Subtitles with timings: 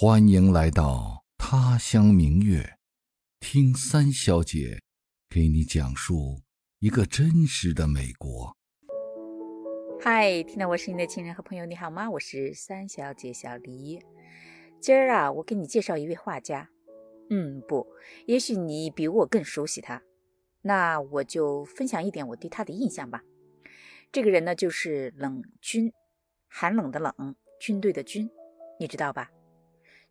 [0.00, 2.78] 欢迎来到他乡明月，
[3.40, 4.80] 听三小姐
[5.28, 6.40] 给你讲述
[6.78, 8.56] 一个真实的美国。
[10.00, 12.08] 嗨，听到我声音的亲人和朋友，你好吗？
[12.10, 13.98] 我是三小姐小黎。
[14.80, 16.70] 今儿啊，我给你介绍一位画家。
[17.30, 17.84] 嗯，不，
[18.26, 20.00] 也许你比我更熟悉他。
[20.62, 23.24] 那我就分享一点我对他的印象吧。
[24.12, 25.92] 这个人呢，就是冷军，
[26.46, 28.30] 寒冷的冷，军队的军，
[28.78, 29.32] 你知道吧？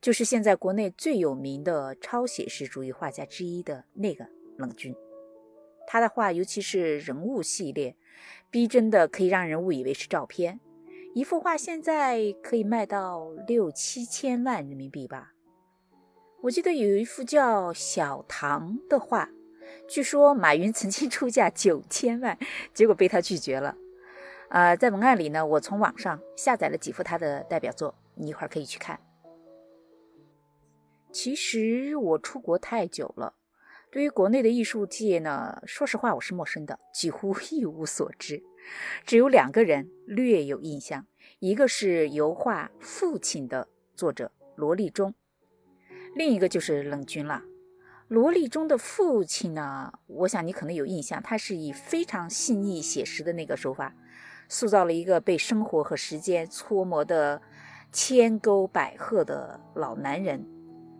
[0.07, 4.25] 就是现在国内最有名的超写实主义画家之一的那个
[4.55, 4.95] 冷军。
[5.85, 7.93] 他的画，尤其是人物系列，
[8.49, 10.61] 逼真的可以让人误以为是照片。
[11.13, 15.33] 一幅画现在可以卖到六七千万人民币吧？
[16.43, 19.29] 我记得有一幅叫《小唐》的画，
[19.89, 22.39] 据说马云曾经出价九千万，
[22.73, 23.75] 结果被他拒绝了。
[24.51, 28.97] 呃，在文案里呢，我从网上下载了几幅他的代表作，你一会儿可以去看。
[31.17, 33.33] 其实我出国太久了，
[33.89, 38.43] 对于国内的艺术界呢，说实话我是陌生的，几乎 一无所知。
[39.03, 41.07] 只有两个人略有印象，
[41.39, 45.15] 一个是油画《父亲》的作者罗立中，
[46.13, 47.41] 另一个就是冷军了。
[48.07, 53.95] 罗立中的父亲呢，我想你可能有印象，他是以非常细腻写实的那个手法，
[54.47, 57.41] 塑造了一个被生活和时间搓磨的
[57.91, 60.47] 千沟百壑的老男人。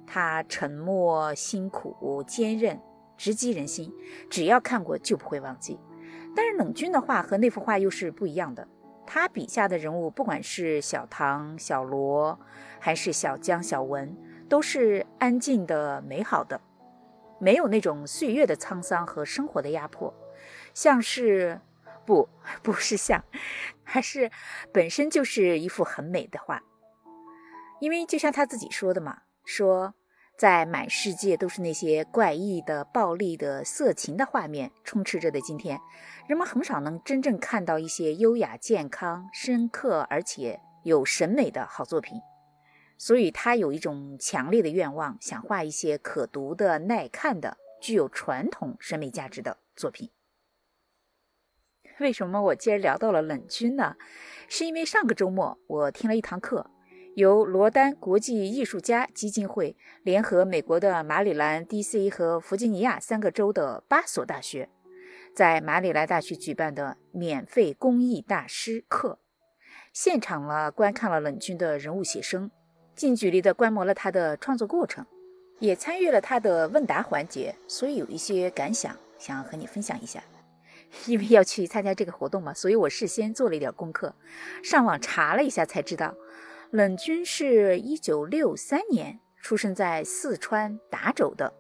[0.08, 2.82] 他沉默、辛苦、坚韧，
[3.18, 3.94] 直击人心，
[4.30, 5.78] 只要看过就不会忘记。
[6.36, 8.68] 但是冷军的画和那幅画又是不一样的。
[9.06, 12.40] 他笔下的人物，不管是小唐、小罗，
[12.80, 14.16] 还是小江、小文，
[14.50, 16.60] 都是安静的、美好的，
[17.40, 20.14] 没有那种岁月的沧桑和生活的压迫，
[20.74, 21.62] 像是
[22.06, 22.28] 不
[22.62, 23.24] 不是像，
[23.84, 24.30] 还是
[24.74, 26.62] 本身就是一幅很美的画。
[27.80, 29.96] 因为就像他自己说的嘛，说。
[30.38, 35.82] 在满世界都是那些怪异的、暴力的、色情的画面充斥着的今天，
[36.28, 42.22] 人们很少能真正看到一些优雅、健康、深刻而且有审美的好作品。
[43.00, 50.12] 所以他有一种强烈的愿望，想画一些可读的、耐看的、具有传统审美价值的作品。
[52.00, 53.96] 为什么我今儿聊到了冷军呢？
[54.48, 56.70] 是因为上个周末我听了一堂课。
[57.18, 62.12] 由罗丹国际艺术家基金会联合美国的马里兰、D.C.
[62.12, 64.70] 和弗吉尼亚三个州的八所大学，
[65.34, 69.18] 在马里兰大学举办的免费公益大师课，
[69.92, 72.52] 现场了观看了冷军的人物写生，
[72.96, 75.04] 近距离的观摩了他的创作过程，
[75.58, 80.24] 也参与了他的问答环节，所以有一些感想想和你分享一下。
[81.06, 84.14] 因为要去参加这个活动嘛，所以我事先做了一点功课，
[84.64, 86.16] 上网查了一下才知道。
[86.72, 91.54] 冷军是一九六三年出生在四川达州的，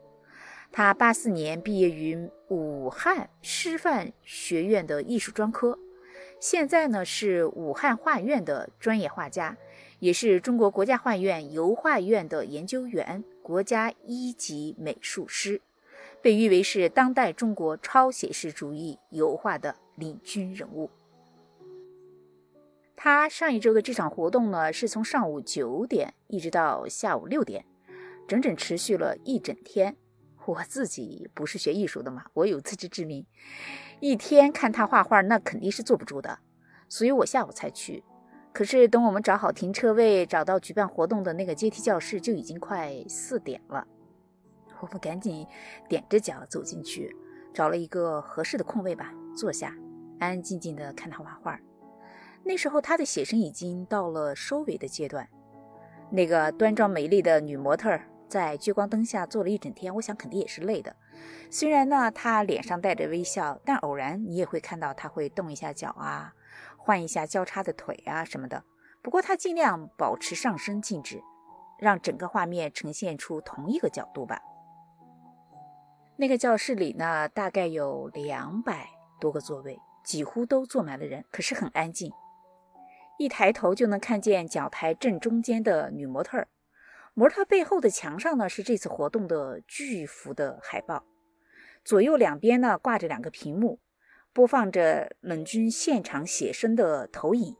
[0.69, 5.79] 他八四年毕业于武汉师范学院的艺术专科，
[6.41, 9.55] 现在呢是武汉画院的专业画家，
[9.99, 15.61] 也是中国国家画院油画院的研究员，国家一级美术师，
[16.21, 20.91] 被誉为是当代中国超写实主义油画的领军人物。
[22.99, 27.63] 他上一周的这场活动呢，是从上午九点一直到下午六点，
[28.27, 29.95] 整整持续了一整天。
[30.47, 33.23] 我自己不是学艺术的嘛，我有自知之明，
[33.99, 36.39] 一天看他画画那肯定是坐不住的，
[36.89, 38.03] 所以我下午才去。
[38.51, 43.85] 可是等我们找好停车位，找到举办活动的那个阶梯教室，就已经快四点了。
[44.79, 45.45] 我们赶紧
[45.87, 47.15] 踮着脚走进去，
[47.53, 49.75] 找了一个合适的空位吧，坐下，
[50.17, 51.59] 安安静静的看他画画。
[52.47, 55.27] 那时候他的写生已经到了收尾的阶段，
[56.09, 57.99] 那个端庄美丽的女模特
[58.29, 60.95] 在聚光灯下坐了一整天，我想肯定也是累的。
[61.51, 66.33] 虽然呢，她脸上带着微笑，但偶然你也会看到她会动一下脚啊，
[66.77, 68.63] 换一下交叉的腿啊什么的。
[69.01, 71.21] 不过她尽量保持上身静止，
[71.77, 74.41] 让整个画面呈现出同一个角度吧。
[76.15, 78.87] 那个教室里呢，大概有两百
[79.19, 82.09] 多个座位，几乎都坐满了人，可是很安静。
[83.17, 86.47] 一抬头就能看见讲台正中间的女模特儿，
[87.15, 91.03] 模特背后的墙上呢是这次活动的巨幅的海报，
[91.83, 93.79] 左右两边呢挂着两个屏幕，
[94.33, 97.55] 播放着冷军现场写生的投影。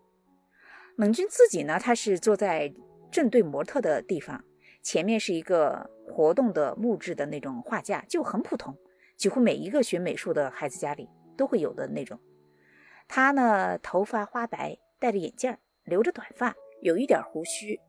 [0.96, 2.72] 冷军自己呢，他是坐在
[3.12, 4.44] 正对模特的地方，
[4.84, 8.78] 前面是一个活动的木质的那种画架，就很普通，
[9.16, 12.20] 几乎每一个学美术的孩子家里都会有的那种。
[13.08, 14.78] 他呢，头发花白。
[15.00, 17.80] 戴着眼镜，留着短发，有一点胡须，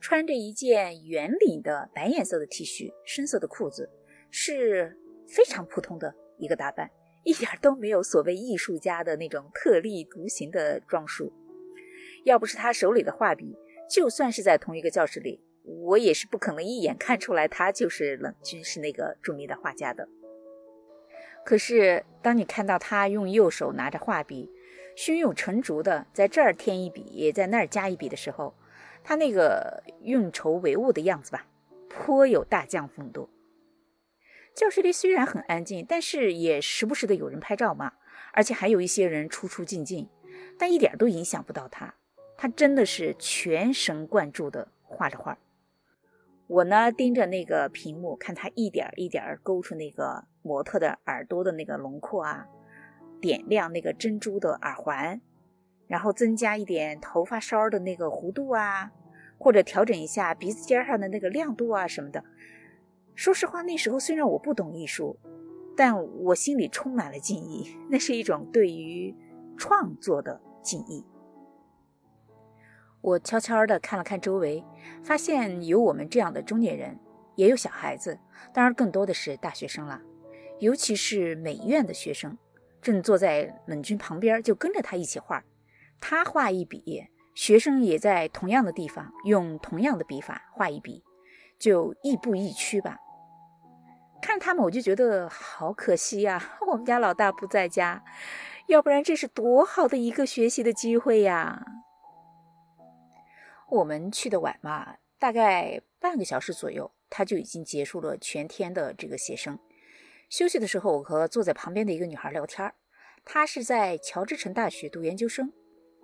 [0.00, 3.90] 穿着一件圆领的白颜色的 T 恤，深色的裤子，
[4.30, 4.96] 是
[5.28, 6.90] 非常普通的一个打扮，
[7.24, 11.32] 一点都没有所谓艺术家的那种特立独行的装束。
[12.24, 13.56] 要不是他手里的画笔，
[13.90, 20.08] 就算是在同一个教室里，我也是不可能一眼看出来他就是冷军，是那个著名的画家的。
[21.44, 24.48] 可是，当你看到他用右手拿着画笔，
[24.94, 28.54] 胸有成竹的在这儿添一笔，在那儿加一笔的时候，
[29.02, 31.46] 他那个运筹帷幄的样子吧，
[31.88, 33.28] 颇有大将风度。
[34.54, 37.92] 教室里虽然很安静，但是也时不时的有人拍照嘛，
[38.32, 40.08] 而且还有一些人出出进进，
[40.58, 41.94] 但一点都影响不到他。
[42.36, 45.38] 他真的是全神贯注的画着画。
[46.48, 52.46] 我呢盯着那个屏幕，看他一点一点勾出那个模特的耳朵的那个轮廓啊，
[53.22, 55.20] 点亮那个珍珠的耳环，
[55.86, 58.90] 然后增加一点头发梢的那个弧度啊，
[59.38, 62.24] 或者调整一下鼻子尖上的那个亮度啊什么的。
[63.14, 65.18] 说实话，那时候虽然我不懂艺术，
[65.76, 69.14] 但我心里充满了敬意，那是一种对于
[69.56, 71.04] 创作的敬意。
[73.02, 74.64] 我悄悄地看了看周围，
[75.04, 76.98] 发现有我们这样的中年人，
[77.36, 78.18] 也有小孩子，
[78.52, 80.00] 当然更多的是大学生了，
[80.58, 82.38] 尤其是美院的学生，
[82.82, 85.42] 正坐在冷军旁边，就跟着他一起画。
[86.00, 91.04] 他画一笔，学生也在同样的地方用同样的笔法画一笔，
[91.58, 92.98] 就亦步亦趋吧。
[94.20, 98.04] 看他们，我就觉得好可惜呀， 我们家老大不在家，
[98.66, 101.64] 要不然这是多好的一个学习的机会呀。
[103.68, 109.58] 我们去的晚嘛，大概半个小时左右，他就已经结束了全天的这个写生。
[110.32, 112.72] 休息的时候，我和坐在旁边的一个女孩聊天
[113.22, 115.52] 她是在乔治城大学读研究生，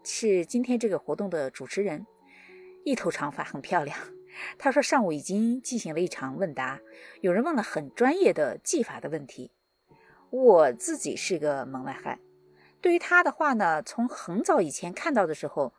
[0.05, 2.07] 是今天这个活动的主持人，
[2.85, 3.99] 一头长发，很漂亮。
[4.59, 6.79] 她说上午已经进行了一场问答，
[7.23, 9.51] 有人问了很专业的技法的问题。
[10.29, 12.21] 我自己是个门外汉，
[12.83, 15.73] 对于他的话呢，从很早以前看到的时候，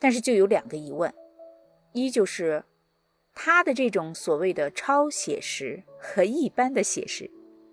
[0.00, 1.14] 但是就有两个疑问。
[1.92, 2.64] 一就是
[3.32, 7.30] 他的这种所谓的超写实和一般的写实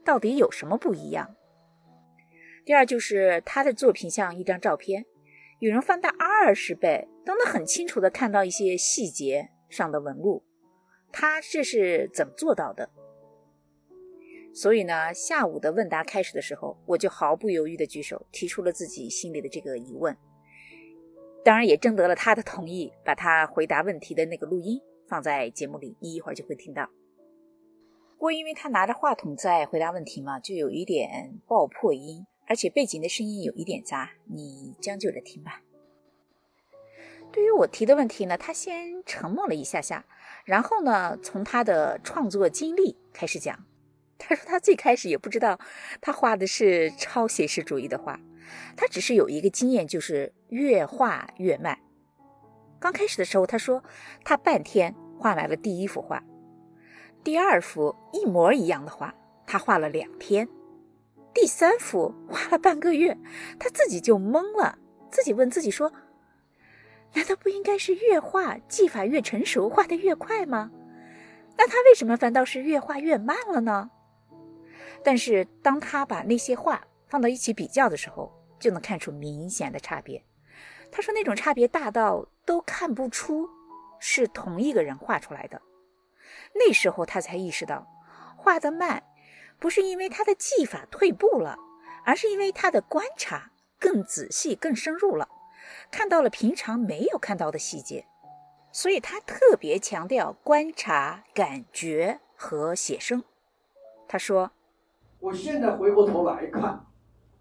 [0.09, 1.35] 到底有什么不一样？
[2.65, 5.06] 第二就是他的作品像一张照片，
[5.59, 10.44] 有人放大二十倍都能很清楚的看到一些细节上的纹路，
[11.11, 12.89] 他这是怎么做到的？
[14.51, 20.17] 所以呢，下午的问答开始的时候，我就毫不犹豫的举手提出了自己心里的这个疑问。
[21.45, 26.89] 当然也征得了他的同意，把他回答问题的那个录音放在节目里，你一会儿就会听到。
[28.19, 35.62] 不过因为他拿着话筒在回答问题嘛，就有一点爆破音，而且背景的声音有一点杂，你将就着听吧。
[37.31, 40.06] 对于我提的问题呢，他先沉默了一下下，
[40.44, 43.66] 然后呢，从他的创作经历开始讲。
[44.18, 45.57] 他说他最开始也不知道
[46.01, 48.19] 他画的是超写实主义的画。
[48.75, 51.80] 他只是有一个经验，就是越画越慢。
[52.81, 53.81] 刚开始的时候，他说
[54.25, 56.21] 他半天画完了第一幅画，
[57.24, 59.13] 第二幅一模一样的画，
[59.45, 60.48] 他画了两天，
[61.33, 63.18] 第三幅画了半个月，
[63.60, 64.77] 他自己就懵了，
[65.12, 65.92] 自己问自己说：
[67.13, 70.71] 难道不应该是越画技法越成熟，画得越快吗？
[71.57, 73.92] 那他为什么反倒是越画越慢了呢？
[75.04, 80.23] 但是当他把那些画放到一起比较的时候，就能看出明显的差别。
[80.92, 83.47] 他说那种差别大到都看不出
[83.99, 85.61] 是同一个人画出来的。
[86.53, 87.87] 那时候他才意识到，
[88.37, 89.03] 画得慢
[89.59, 91.57] 不是因为他的技法退步了，
[92.05, 95.27] 而是因为他的观察更仔细、更深入了，
[95.91, 98.05] 看到了平常没有看到的细节。
[98.71, 103.23] 所以他特别强调观察、感觉和写生。
[104.07, 104.51] 他说
[105.19, 106.85] ：“我现在回过头来看。”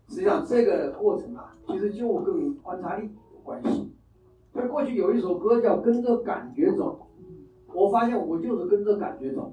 [0.09, 3.95] 实际上这个过程啊，其实就跟观察力有关系。
[4.55, 6.99] 所以过去有一首歌叫《跟着感觉走》，
[7.79, 9.53] 我发现我就是跟着感觉走，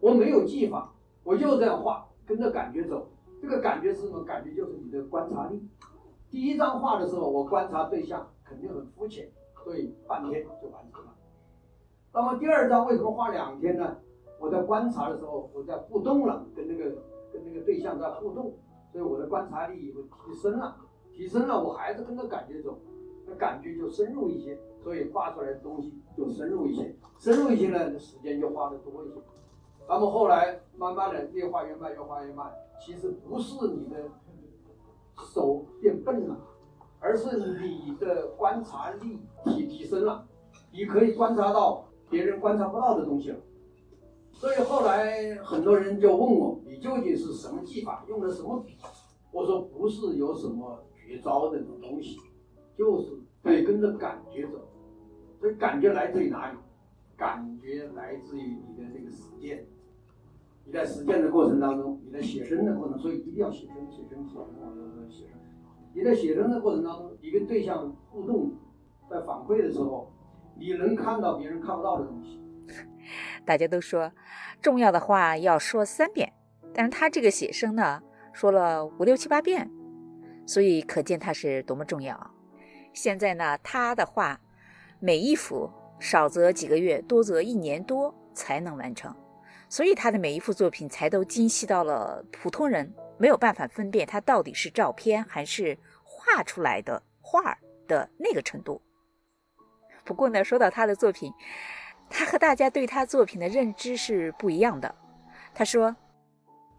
[0.00, 3.06] 我没有技法，我就这样画，跟着感觉走。
[3.42, 4.24] 这个感觉是什么？
[4.24, 5.62] 感觉就是你的观察力。
[6.30, 9.28] 第一张画的时候，我观察对象肯定很肤浅，
[9.62, 11.14] 所以半天就完成了。
[12.14, 13.96] 那么第二张为什么画两天呢？
[14.40, 16.84] 我在观察的时候，我在互动了，跟那个
[17.32, 18.54] 跟那个对象在互动。
[18.90, 20.76] 所以我的观察力也会提升了，
[21.12, 22.78] 提升了，我还是跟着感觉走，
[23.26, 29.14] 那感觉就深入一些，所以画出来的东西就深入一些，深入一些呢，时间就花的多一些。
[29.88, 32.52] 那么后来慢慢的越画越慢，越画越慢，
[32.84, 33.96] 其实不是你的
[35.32, 36.36] 手变笨了，
[37.00, 40.26] 而是你的观察力提提升了，
[40.70, 43.38] 你可以观察到别人观察不到的东西了。
[44.32, 48.76] 所以后来很多人就问我，你究竟是什么技法，用的什么笔？
[49.32, 52.18] 我说不是有什么绝招的东西，
[52.76, 54.58] 就是得跟着感觉走。
[55.44, 56.56] 所以感觉来自于哪里？
[57.18, 59.62] 感觉来自于你的这个实践。
[60.64, 65.38] 你在实践的过程当中，你在写生的过程，所以一定要写生，写生，写生，写生。
[65.92, 68.54] 你在写生的过程当中，你跟对象互动，
[69.10, 70.10] 在反馈的时候，
[70.58, 72.42] 你能看到别人看不到的东西。
[73.44, 74.12] 大家都说
[74.62, 76.32] 重要的话要说三遍，
[76.72, 78.00] 但是他这个写生呢，
[78.32, 79.70] 说了五六七八遍，
[80.46, 82.30] 所以可见他是多么重要。
[82.94, 84.40] 现在呢，他的话
[85.00, 89.14] 每一幅少则几个月，多则一年多才能完成，
[89.68, 98.80] 所以他的每一幅作品才都精细到了普通人没有办法分辨他到底是照片还是画出来的画儿的那个程度。
[100.04, 101.32] 不过呢，说到他的作品。
[102.10, 104.94] 他和大家对他作品的认知是不一样的。
[105.54, 105.96] 他说：“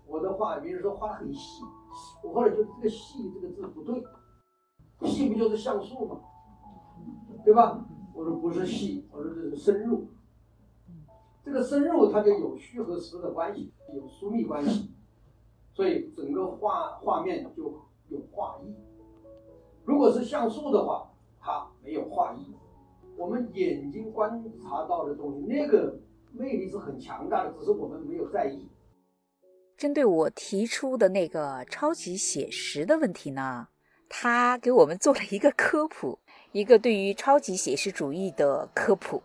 [0.05, 1.63] 我的画，别人说画很细，
[2.23, 4.03] 我后来觉得这个‘细’这个字不对
[5.09, 6.21] ，‘细’不就是像素吗？
[7.43, 7.83] 对吧？
[8.15, 10.07] 我说不是细，我说这是深入。
[11.43, 14.89] 这个深入它就有虚和实的关系，有疏密关系，
[15.73, 17.63] 所以整个画画面就
[18.07, 18.73] 有画意。
[19.83, 22.55] 如果是像素的话，它没有画意。”
[23.17, 25.97] 我们眼睛观察到的东西，那个
[26.33, 28.67] 魅力是很强大的，只是我们没有在意。
[29.77, 33.67] 针对我提出的那个超级写实的问题呢，
[34.09, 36.19] 他给我们做了一个科普，
[36.55, 39.21] 一个对于超级写实主义的科普。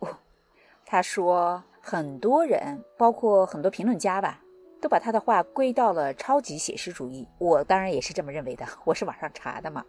[0.85, 4.41] 他说，很多人，包括很多评论家吧，
[4.81, 7.25] 都把他的话归到了超级写实主义。
[7.37, 9.85] 我当然也是这么认为的，我是网上查的嘛。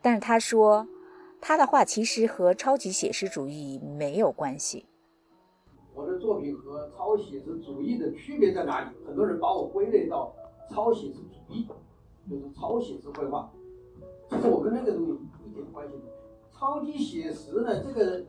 [0.00, 0.86] 但是他说。
[1.42, 4.84] 他的话其实和超级写实主义没有关系。
[5.94, 8.90] 我的作品和超写实主义的区别在哪里？
[9.06, 10.34] 很多人把我归类到
[10.68, 11.66] 超写实主义，
[12.28, 13.50] 就是超写实绘画。
[14.28, 15.12] 其实我跟那个东西
[15.46, 16.19] 一点关系没有。
[16.60, 18.22] 超级写实呢，这个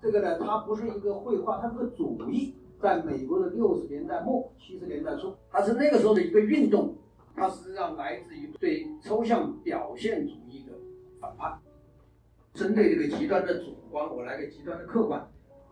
[0.00, 2.54] 这个呢，它不是一个绘画，它是个主义。
[2.80, 6.94] 在美国的六十年代末、七十年代初，它是那个时候的一个运动，
[7.34, 10.72] 它实际上来自于对抽象表现主义的
[11.20, 11.58] 反叛。
[12.52, 15.26] 针对这个极端的主观，我来个极端的客观。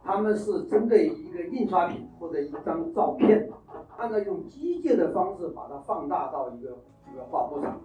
[0.05, 3.49] 他们是针对一个印刷品或者一张照片，
[3.99, 6.77] 按照用机械的方式把它放大到一个
[7.07, 7.81] 这个画布上。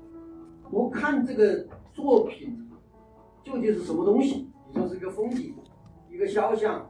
[0.69, 2.66] 不看这个作品
[3.48, 4.51] 究竟是什么东西？
[4.68, 5.56] 你说是一个风景，
[6.12, 6.86] 一个肖像，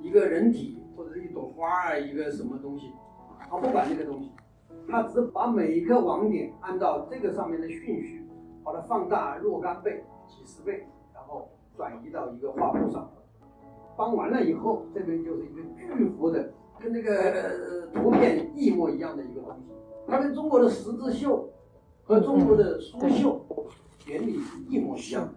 [0.00, 2.90] 一个人体，或者是一朵花儿，一个什么东西？
[3.48, 4.32] 他不管这个东西，
[4.90, 8.26] 他只把每一个网点按照这个上面的顺序，
[8.64, 10.84] 把它放大若干倍、几十倍。
[11.14, 13.08] 然后转移到一个画布上，
[13.96, 15.62] 帮完了以后，这边就是一个
[15.94, 19.72] 巨幅的，跟那个图片一模一样的一个东西。
[20.08, 21.48] 它跟中国的十字绣
[22.02, 23.46] 和中国的苏绣
[24.08, 25.34] 原理是一模一样的。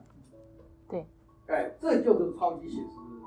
[1.48, 3.24] 哎，这就是超级写实主义。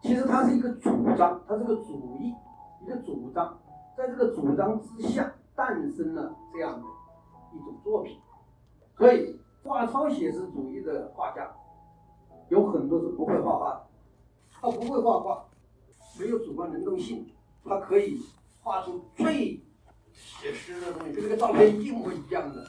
[0.00, 2.34] 其实它是一个主张，它是个主义，
[2.82, 3.58] 一个主张，
[3.96, 6.86] 在这个主张之下诞生了这样的
[7.52, 8.18] 一种作品。
[8.96, 11.50] 所以，画超写实主义的画家。
[12.48, 13.86] 有很多是不会画画的，
[14.50, 15.44] 他不会画画，
[16.18, 17.30] 没有主观能动性，
[17.62, 18.18] 他可以
[18.62, 19.62] 画出最
[20.14, 22.64] 写实的东西，跟这个照片一模一样的，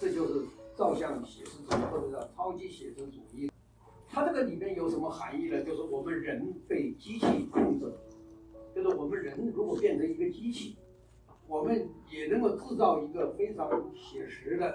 [0.00, 0.44] 这就是
[0.80, 3.52] 照相写实主义或者叫超级写实主义。
[4.08, 5.62] 它这个里面有什么含义呢？
[5.62, 7.92] 就是我们人被机器控制，
[8.74, 10.78] 就是我们人如果变成一个机器，
[11.46, 14.74] 我们也能够制造一个非常写实的、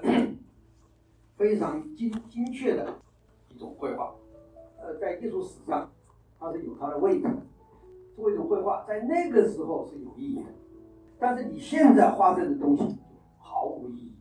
[1.37, 2.99] 非常精精确的。
[3.49, 4.13] 一种绘画，
[4.77, 5.89] 呃，在艺术史上，
[6.37, 7.27] 它是有它的位置。
[8.15, 10.49] 作为一种绘画，在那个时候是有意义的，
[11.17, 12.95] 但是你现在画这种东西
[13.39, 14.11] 毫无意义。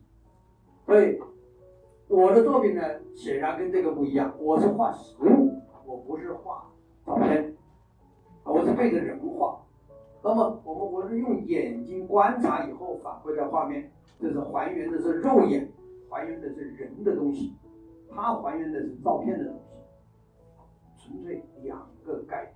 [0.85, 1.19] 所以，
[2.07, 2.81] 我的作品呢，
[3.15, 4.33] 显然跟这个不一样。
[4.39, 6.71] 我是画实物，我不是画
[7.05, 7.55] 照片，
[8.43, 9.59] 我是对着人画。
[10.23, 15.67] 那么，我们我是用眼睛观察以后反馈的画面，这是还原的是肉眼，
[16.09, 17.55] 还原的是人的东西。
[18.09, 19.55] 它还原的是照片的东
[20.95, 22.53] 西，纯粹两个概念。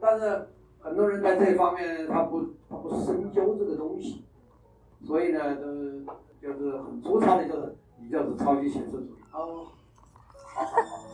[0.00, 0.48] 但是
[0.80, 4.24] 很多人在这方面他不他不深究这个东西，
[5.02, 5.66] 所以呢，都
[6.40, 9.68] 就是很粗糙的，就是你就是超级写实主义哦，
[10.54, 11.04] 好好好，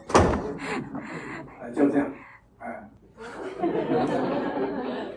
[1.61, 2.13] 哎，就这样，
[2.59, 2.91] 哎。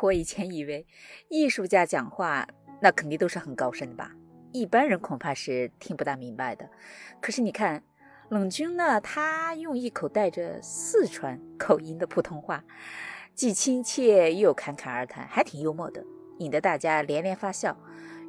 [0.00, 0.86] 我以前以为
[1.28, 2.46] 艺术家讲话
[2.80, 4.12] 那肯定都是很高深的吧。
[4.52, 6.68] 一般人恐怕是听不大明白的，
[7.20, 7.82] 可是你看，
[8.28, 12.62] 冷军呢，他用一口带着四川口音的普通话，
[13.34, 16.04] 既亲切又侃侃而谈，还挺幽默的，
[16.38, 17.76] 引得大家连连发笑。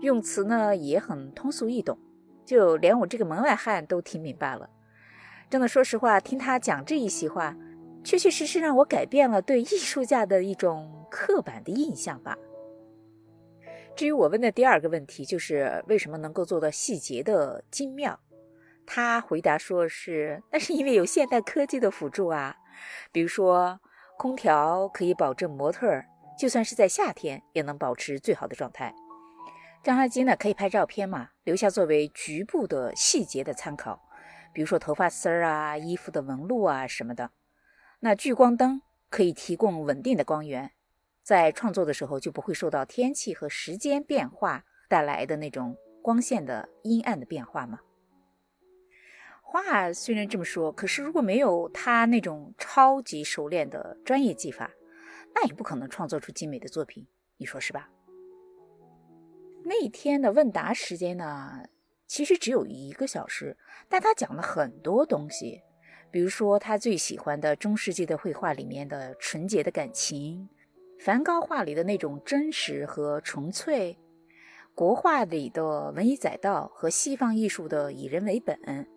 [0.02, 1.98] 用词呢也很通俗易懂，
[2.46, 4.70] 就连我这个门外汉都听明白了。
[5.50, 7.56] 真的，说实话，听他讲这一席话，
[8.04, 12.38] 确确实实让我改变了对艺术家的一种刻板的印象吧。
[13.96, 18.20] 至于我问的第二个问题，就是为什么能够做到细节的精妙，
[18.86, 22.56] 他回答说是那是因为有现代科技的辅助啊，
[23.12, 23.80] 比如说
[24.18, 26.06] 空调可以保证模特儿
[26.38, 28.94] 就算是在夏天也能保持最好的状态。
[29.86, 34.02] 照相机呢可以拍照片嘛，留下作为局部的细节的参考，
[34.52, 37.30] 比如说头发丝儿啊、衣服的纹路啊什么的。
[38.00, 40.72] 那聚光灯可以提供稳定的光源，
[41.22, 47.80] 在创作的时候就不会受到天气和时间变化带来的那种光线的阴暗的变化嘛。
[49.44, 54.72] 话虽然这么说，可是如果没有他那种超级熟练的专业技法，
[55.36, 57.06] 那也不可能创作出精美的作品，
[57.38, 57.88] 你说是吧？
[59.68, 61.66] 那天的问答时间呢，
[62.06, 63.58] 其实只有一个小时，
[63.90, 65.64] 但他讲了很多东西，
[66.12, 70.48] 比如说他最喜欢的中世纪的绘画里面的纯洁的感情，
[71.00, 73.98] 梵高画里的那种真实和纯粹，
[74.76, 78.88] 国画里的文以载道和西方艺术的以人为本，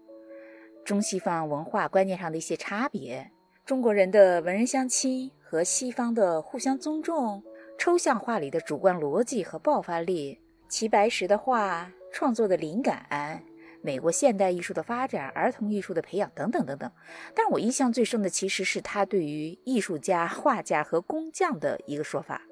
[0.85, 3.33] 中西方文化观念上的一些差别，
[3.65, 7.43] 中国人的文人相亲和西方的互相尊重，
[7.79, 10.39] 抽象画里的主观逻辑和爆发力。
[10.69, 13.43] 齐白石的画创作的灵感，
[13.81, 16.91] 美国现代艺术的发展，儿童艺术的培养等等等等。
[17.35, 22.43] 但我印象最深的其实是他对于艺术家、画家和工匠的一个说法，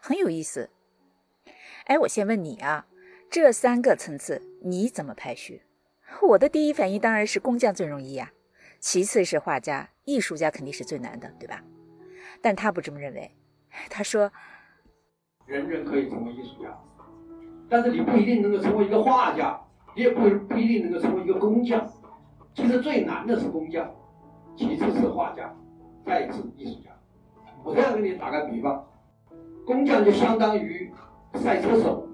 [0.00, 0.70] 很有意思。
[1.84, 2.86] 哎，我先问你啊，
[3.30, 5.62] 这三个层次你怎么排序？
[6.22, 8.32] 我的第一反应当然是工匠最容易呀，
[8.80, 11.62] 其次是画家，艺术家肯定是最难的，对吧？
[12.40, 13.34] 但他不这么认为，
[13.90, 14.32] 他说，
[15.46, 16.78] 人人可以成为艺术家。
[17.72, 19.58] 但是你不一定能够成为一个画家，
[19.96, 21.90] 你也不不一定能够成为一个工匠。
[22.52, 23.90] 其实最难的是工匠，
[24.54, 25.50] 其次是画家，
[26.04, 26.90] 再是艺术家。
[27.64, 28.84] 我这样给你打个比方，
[29.64, 30.92] 工匠就相当于
[31.32, 32.06] 赛车手，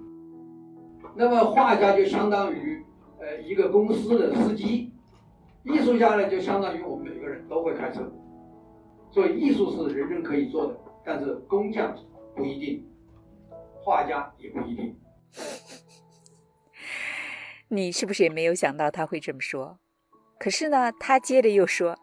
[1.17, 2.81] 那么画家就相当于
[3.19, 4.93] 呃一个公司的司机，
[5.65, 8.09] 艺术家呢就相当于我们每个人都会开车。
[9.11, 11.93] 所以艺术是人人可以做的，但是工匠
[12.37, 12.87] 不一定，
[13.83, 14.95] 画家也不一定。
[17.69, 19.79] 你是不是也没有想到他会这么说？
[20.39, 21.99] 可是呢，他接着又说：“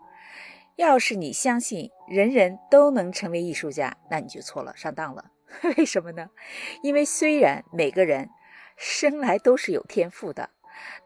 [0.75, 5.31] 要是你相信人人都能成为艺术家，那你就错了，上当了。
[5.77, 6.29] 为什么呢？
[6.83, 8.29] 因为虽然每个人
[8.75, 10.49] 生来都是有天赋的，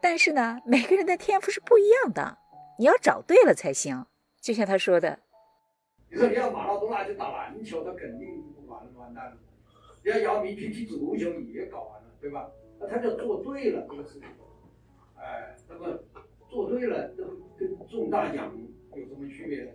[0.00, 2.38] 但是呢，每个人的天赋是不一样的，
[2.78, 4.06] 你要找对了才行。
[4.40, 5.20] 就像他说的，
[6.10, 9.36] 你说你要马拉多纳去打篮球，他肯定完了完蛋了；
[10.02, 12.50] 你要姚明去踢足球，也搞完。”对吧？
[12.78, 14.28] 那他就做对了这个事情，
[15.16, 15.98] 哎，那么
[16.48, 17.24] 做对了，这
[17.58, 18.52] 跟中大奖
[18.94, 19.70] 有什么区别呢？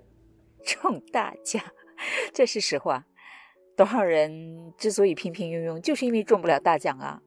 [0.63, 1.63] 中大奖，
[2.33, 3.05] 这是实话。
[3.75, 7.21] 多少人之所以平平庸庸，就是因为中不了大奖啊。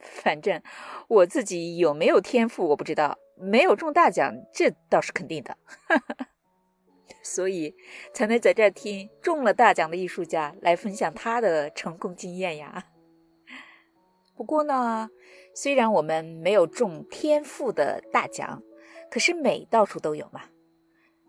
[0.00, 0.60] 反正
[1.08, 5.56] 我自己有没有天赋我不知道，没有中大奖这倒是肯定的。
[7.22, 7.74] 所以
[8.12, 12.84] 才能在这儿听中了大奖的艺术家来分享他的成功经验呀。
[14.34, 15.10] 不过呢，
[15.54, 18.62] 虽然我们没有中天赋的大奖，
[19.10, 20.42] 可是美到处都有嘛。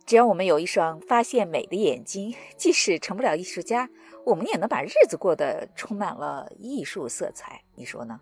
[0.06, 3.89] 只要我们有一双发现美的眼睛，即使成不了艺术家，
[4.26, 7.62] 我们也能把日子过得充满了艺术色彩。
[7.76, 8.20] 你说呢？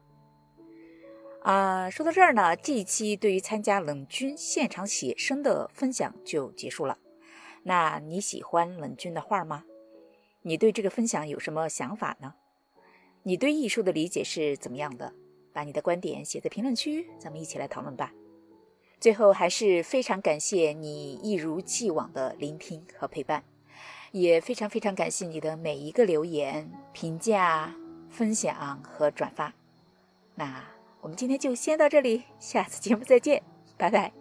[1.41, 6.99] 啊，说到这儿呢，这一期对于参加冷军现场写生的分享就结束了。
[7.63, 9.63] 那你喜欢冷军的画吗？
[10.43, 12.35] 你对这个分享有什么想法呢？
[13.23, 15.13] 你对艺术的理解是怎么样的？
[15.53, 18.13] 把你的观点写在评论区，咱们一起来讨论吧。
[18.99, 23.43] 最后，还是非常感谢你一如既往的聆听和陪伴，
[24.11, 27.75] 也非常非常感谢你的每一个留言、评价、
[28.09, 29.53] 分享和转发。
[30.35, 30.63] 那
[31.01, 33.43] 我们今天就先到这里，下次节目再见，
[33.75, 34.20] 拜拜。